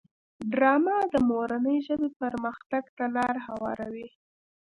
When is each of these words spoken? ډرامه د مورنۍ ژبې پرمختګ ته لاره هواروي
ډرامه 0.51 0.97
د 1.13 1.15
مورنۍ 1.29 1.77
ژبې 1.87 2.09
پرمختګ 2.21 2.83
ته 2.97 3.05
لاره 3.15 3.41
هواروي 3.47 4.07